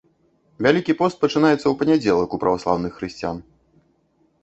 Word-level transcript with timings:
Вялікі 0.65 0.95
пост 1.01 1.19
пачынаецца 1.27 1.61
ў 1.69 1.73
панядзелак 1.83 2.29
у 2.39 2.43
праваслаўных 2.47 2.91
хрысціян. 2.99 3.37